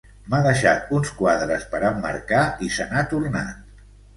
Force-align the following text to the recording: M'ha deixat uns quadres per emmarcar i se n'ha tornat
M'ha 0.33 0.37
deixat 0.45 0.89
uns 0.99 1.11
quadres 1.19 1.67
per 1.75 1.83
emmarcar 1.91 2.41
i 2.69 2.73
se 2.79 2.89
n'ha 2.91 3.05
tornat 3.13 3.89